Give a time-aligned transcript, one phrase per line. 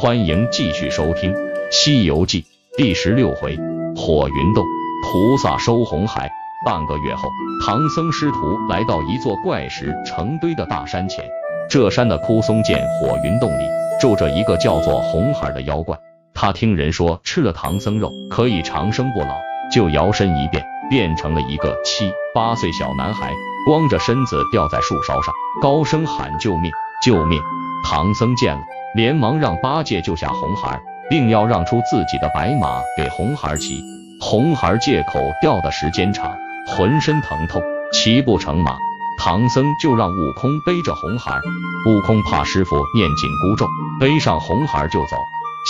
[0.00, 1.30] 欢迎继续收听
[1.70, 2.40] 《西游记》
[2.74, 3.54] 第十六回
[3.94, 4.64] 火云洞，
[5.02, 6.32] 菩萨收红孩。
[6.64, 7.28] 半个月后，
[7.66, 11.22] 唐僧师徒来到一座怪石成堆的大山前。
[11.68, 13.62] 这山的枯松涧火云洞里
[14.00, 15.98] 住着一个叫做红孩的妖怪。
[16.32, 19.34] 他听人说吃了唐僧肉可以长生不老，
[19.70, 23.34] 就摇身一变，变成了一个七八岁小男孩，
[23.66, 26.72] 光着身子吊在树梢上，高声喊救命
[27.02, 27.42] 救命！
[27.84, 28.62] 唐僧见了。
[28.94, 33.82] 连忙让八戒救下红孩，并要让出自己的白马给红孩骑。
[34.20, 38.76] 红孩借口吊的时间长，浑身疼痛，骑不成马。
[39.22, 41.38] 唐僧就让悟空背着红孩。
[41.86, 43.66] 悟空怕师傅念紧箍咒，
[44.00, 45.16] 背上红孩就走，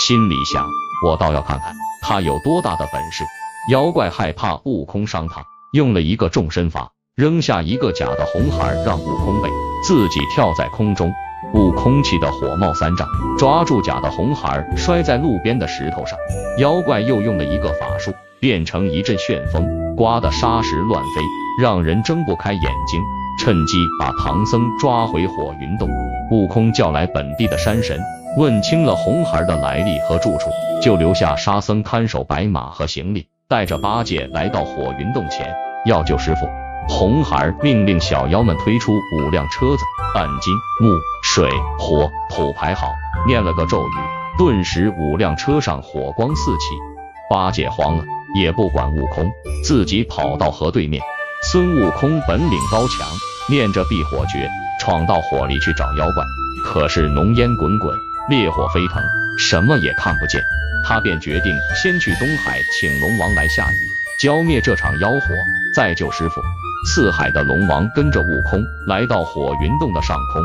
[0.05, 0.67] 心里想：
[1.05, 3.25] 我倒要看看他有多大的本事。
[3.69, 9.49] 妖怪害怕悟空伤他，用了一个重身法，扔下一个假的红孩让悟空背，
[9.83, 11.11] 自己跳在空中。
[11.53, 13.07] 悟空气得火冒三丈，
[13.37, 16.17] 抓住假的红孩摔在路边的石头上。
[16.57, 21.21] 妖怪又用了一个法术，变成一阵旋风，刮得沙石乱飞，
[21.61, 23.01] 让人睁不开眼睛。
[23.39, 25.89] 趁机把唐僧抓回火云洞。
[26.29, 27.99] 悟空叫来本地的山神，
[28.37, 30.49] 问清了红孩的来历和住处，
[30.81, 35.53] 就留下沙僧看守白马和行李，带着八戒来到火云洞前
[35.85, 36.47] 要救师傅。
[36.87, 40.89] 红孩命令小妖们推出五辆车子，按金木
[41.33, 42.93] 水火土排好，
[43.25, 43.91] 念了个咒语，
[44.37, 46.75] 顿时五辆车上火光四起。
[47.29, 48.03] 八戒慌了，
[48.35, 49.31] 也不管悟空，
[49.63, 51.01] 自己跑到河对面。
[51.49, 53.07] 孙悟空本领高强，
[53.49, 54.49] 念着避火诀，
[54.81, 56.25] 闯到火里去找妖怪。
[56.65, 59.01] 可是浓烟滚滚，烈火飞腾，
[59.39, 60.41] 什么也看不见。
[60.85, 63.75] 他便决定先去东海请龙王来下雨，
[64.21, 65.19] 浇灭这场妖火，
[65.73, 66.41] 再救师傅。
[66.93, 70.41] 四海的龙王跟着悟空来到火云洞的上空，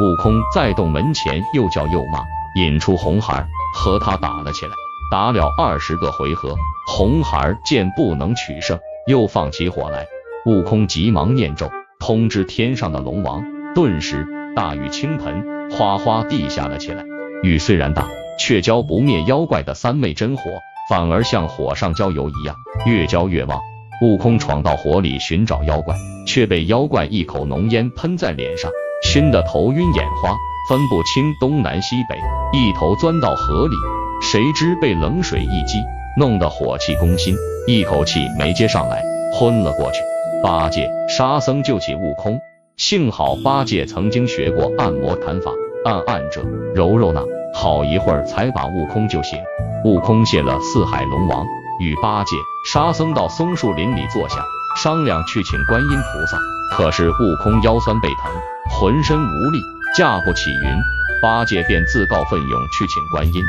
[0.00, 2.20] 悟空在洞门前又叫又骂，
[2.54, 4.72] 引出红孩和他打了起来，
[5.10, 6.54] 打了二十个回合，
[6.86, 8.78] 红孩见不能取胜，
[9.08, 10.06] 又放起火来。
[10.46, 11.68] 悟空急忙念咒，
[11.98, 13.42] 通知天上的龙王，
[13.74, 14.24] 顿时
[14.54, 17.04] 大雨倾盆，哗哗地下了起来。
[17.42, 18.08] 雨虽然大，
[18.38, 20.42] 却浇不灭妖怪的三昧真火，
[20.88, 22.54] 反而像火上浇油一样，
[22.86, 23.60] 越浇越旺。
[24.00, 28.70] 悟空闯到火里寻找妖怪，却被妖怪一口浓烟喷在脸上，
[29.02, 30.36] 熏得头晕眼花，
[30.68, 32.16] 分不清东南西北，
[32.52, 33.76] 一头钻到河里。
[34.20, 35.78] 谁知被冷水一激，
[36.18, 37.34] 弄得火气攻心，
[37.66, 40.00] 一口气没接上来，昏了过去。
[40.42, 42.38] 八戒、沙僧救起悟空，
[42.76, 45.52] 幸好八戒曾经学过按摩禅法，
[45.84, 46.42] 按按这，
[46.74, 47.22] 揉揉那，
[47.54, 49.38] 好一会儿才把悟空救醒。
[49.84, 51.46] 悟空谢了四海龙王。
[51.80, 52.34] 与八戒、
[52.72, 54.44] 沙僧到松树林里坐下，
[54.82, 56.36] 商量去请观音菩萨。
[56.72, 58.32] 可是悟空腰酸背疼，
[58.70, 59.60] 浑身无力，
[59.96, 60.76] 驾不起云。
[61.20, 63.42] 八戒便自告奋勇去请观音。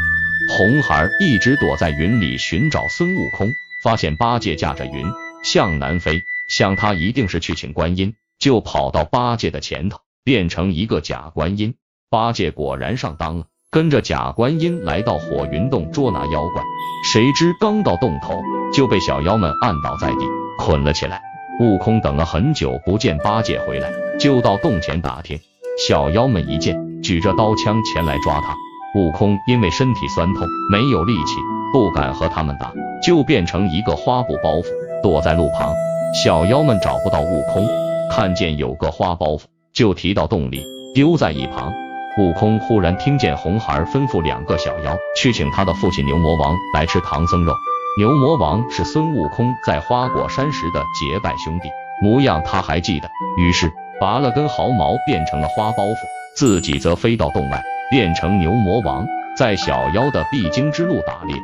[0.58, 3.48] 红孩一直躲在云里寻找孙悟空，
[3.84, 5.06] 发现八戒驾着云
[5.44, 11.76] 向南飞，想他一定是去请观音，就跑到八戒的前头，变成一个假观音。
[12.10, 13.46] 八戒果然上当了。
[13.72, 16.64] 跟着假观音来到火云洞捉拿妖怪，
[17.14, 18.42] 谁知刚到洞头
[18.74, 20.26] 就被小妖们按倒在地，
[20.58, 21.29] 捆了起来。
[21.60, 25.38] 悟空等了很久不见八戒回来，就到洞前打听。
[25.88, 28.56] 小妖们一见，举着刀枪前来抓他。
[28.96, 31.36] 悟空因为身体酸痛，没有力气，
[31.74, 32.72] 不敢和他们打，
[33.04, 34.68] 就变成一个花布包袱，
[35.04, 35.74] 躲在路旁。
[36.24, 37.68] 小妖们找不到悟空，
[38.10, 39.42] 看见有个花包袱，
[39.74, 40.64] 就提到洞里
[40.96, 41.74] 丢在一旁。
[42.18, 47.54] 悟空忽然听见红孩吩咐两个小妖去请他的父亲牛魔王来吃唐僧肉。
[48.00, 51.68] 牛魔王是孙悟空在花果山时的结拜兄弟，
[52.02, 53.10] 模样他还记得。
[53.36, 55.98] 于是拔了根毫毛变成了花包袱，
[56.34, 57.62] 自己则飞到洞外
[57.92, 59.06] 变成牛魔王，
[59.38, 61.36] 在小妖的必经之路打猎。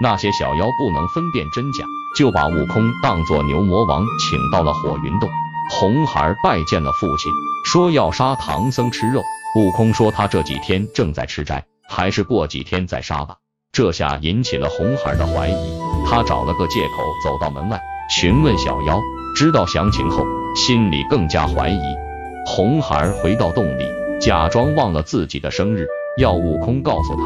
[0.00, 1.84] 那些小妖不能分辨真假，
[2.16, 5.28] 就把悟空当作牛魔王请到了火云洞。
[5.68, 7.32] 红孩拜见了父亲，
[7.66, 9.20] 说要杀唐僧吃肉。
[9.56, 13.38] 悟空说：“他这几天正在吃斋，还是过几天再杀吧。”
[13.74, 15.54] 这下引起了红孩的怀疑，
[16.04, 19.00] 他找了个借口走到门外询问小妖，
[19.36, 20.24] 知道详情后，
[20.54, 21.80] 心里更加怀疑。
[22.46, 23.84] 红孩回到洞里，
[24.20, 25.86] 假装忘了自己的生日，
[26.18, 27.22] 要悟空告诉他。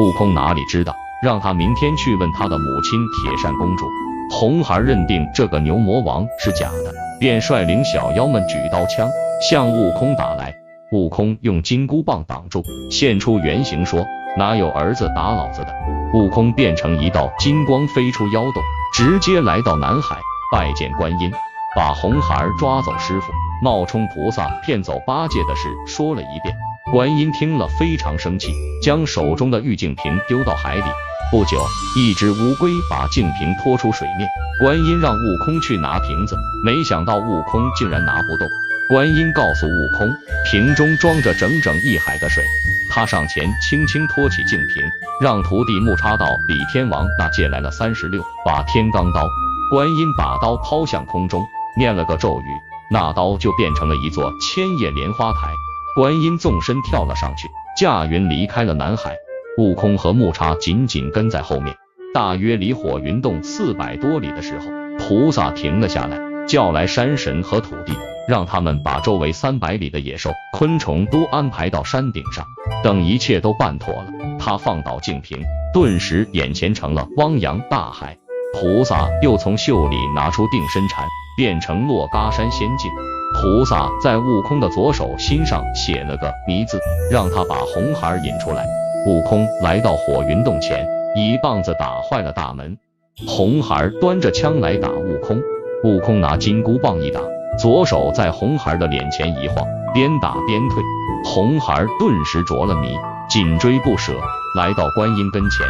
[0.00, 3.86] 悟空哪里知道，让他明天去问他的母亲铁扇公主。
[4.30, 9.08] 红孩认定这个牛魔王是假的，便率领小妖们举刀枪
[9.50, 10.54] 向悟空打来。
[10.92, 14.04] 悟空用金箍棒挡住，现出原形说
[14.38, 15.74] ：“哪有儿子打老子的？”
[16.14, 18.62] 悟空变成一道金光飞出妖洞，
[18.94, 20.16] 直接来到南海
[20.50, 21.30] 拜见观音，
[21.76, 23.30] 把红孩儿抓走师傅、
[23.62, 26.56] 冒充菩萨骗走八戒的事说了一遍。
[26.90, 30.82] 观音听了非常生气，将手中的玉净瓶丢到海里。
[31.30, 31.62] 不久，
[31.98, 34.26] 一只乌龟把净瓶拖出水面。
[34.62, 36.34] 观音让悟空去拿瓶子，
[36.64, 38.48] 没想到悟空竟然拿不动。
[38.88, 40.08] 观音告诉悟空，
[40.50, 42.42] 瓶中装着整整一海的水。
[42.90, 44.82] 他上前轻轻托起净瓶，
[45.20, 49.26] 让徒弟木叉到李天王那借来了三十六把天罡刀。
[49.70, 51.46] 观音把刀抛向空中，
[51.76, 52.44] 念了个咒语，
[52.90, 55.52] 那刀就变成了一座千叶莲花台。
[55.94, 59.16] 观音纵身跳了上去，驾云离开了南海。
[59.58, 61.76] 悟空和木叉紧紧跟在后面。
[62.14, 64.66] 大约离火云洞四百多里的时候，
[64.98, 67.92] 菩萨停了下来，叫来山神和土地，
[68.28, 72.44] 让他们把周围三百里的野兽、昆虫都安排到山顶上。
[72.84, 74.06] 等一切都办妥了，
[74.38, 75.42] 他放倒净瓶，
[75.72, 78.16] 顿时眼前成了汪洋大海。
[78.54, 82.90] 菩萨又从袖里拿出定身禅，变成珞珈山仙境。
[83.34, 86.80] 菩萨在悟空的左手心上写了个迷字，
[87.10, 88.66] 让他把红孩引出来。
[89.06, 92.76] 悟空来到火云洞前，一棒子打坏了大门。
[93.26, 95.40] 红孩端着枪来打悟空，
[95.84, 97.20] 悟空拿金箍棒一打，
[97.58, 100.80] 左手在红孩的脸前一晃，边打边退。
[101.24, 102.96] 红孩顿时着了迷，
[103.28, 104.12] 紧追不舍，
[104.56, 105.66] 来到观音跟前。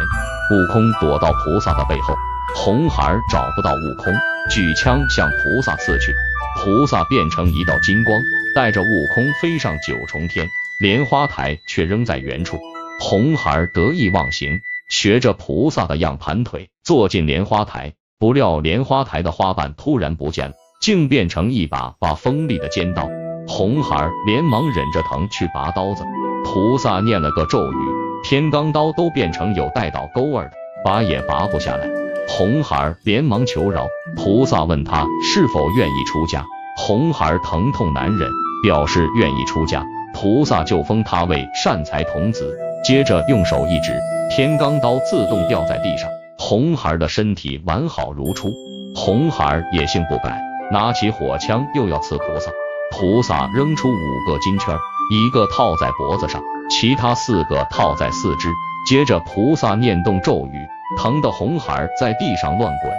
[0.51, 2.13] 悟空躲到菩萨的背后，
[2.55, 4.13] 红孩找不到悟空，
[4.51, 6.13] 举枪向菩萨刺去。
[6.61, 8.21] 菩萨变成一道金光，
[8.53, 10.47] 带着悟空飞上九重天，
[10.81, 12.59] 莲花台却扔在原处。
[12.99, 14.59] 红孩得意忘形，
[14.89, 23.09] 学着菩萨的样盘腿坐进莲花台，不料莲花台的花瓣突然不见了，竟变成一把把锋利的尖刀。
[23.47, 26.03] 红孩连忙忍着疼去拔刀子，
[26.45, 27.75] 菩萨念了个咒语，
[28.23, 30.51] 天罡刀都变成有带倒钩儿的，
[30.85, 31.87] 拔也拔不下来。
[32.27, 36.45] 红孩连忙求饶，菩萨问他是否愿意出家。
[36.77, 38.29] 红孩疼痛难忍，
[38.63, 39.85] 表示愿意出家。
[40.13, 42.57] 菩萨就封他为善财童子。
[42.83, 43.99] 接着用手一指，
[44.31, 48.53] 天罡刀自动掉在地上，红孩的身体完好如初。
[48.95, 50.39] 红孩野性不改，
[50.71, 52.51] 拿起火枪又要刺菩萨。
[52.91, 54.75] 菩萨扔出五个金圈，
[55.11, 58.49] 一个套在脖子上，其他四个套在四肢。
[58.87, 60.67] 接着菩萨念动咒语，
[60.97, 62.91] 疼的红孩在地上乱滚。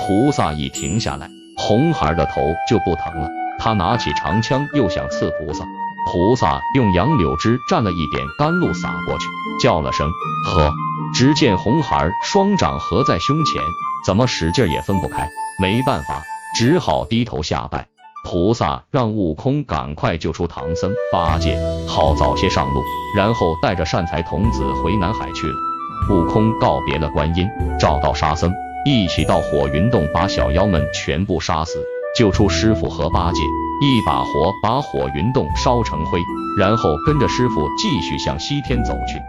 [0.00, 3.28] 菩萨一停下来，红孩的头就不疼了。
[3.58, 5.64] 他拿起长枪又想刺菩萨。
[6.10, 9.26] 菩萨用杨柳枝蘸了一点甘露洒过去，
[9.60, 10.10] 叫了声
[10.46, 10.72] “呵”，
[11.12, 13.62] 只见红孩双掌合在胸前，
[14.06, 15.28] 怎么使劲也分不开，
[15.60, 16.22] 没办法，
[16.58, 17.86] 只好低头下拜。
[18.24, 21.56] 菩萨让悟空赶快救出唐僧、八戒，
[21.86, 22.82] 好早些上路，
[23.16, 25.54] 然后带着善财童子回南海去了。
[26.10, 28.52] 悟空告别了观音，找到沙僧，
[28.84, 31.80] 一起到火云洞，把小妖们全部杀死，
[32.16, 33.40] 救出师傅和八戒。
[33.80, 36.18] 一把火把火云洞烧成灰，
[36.58, 39.22] 然后跟着师傅继续向西天走去。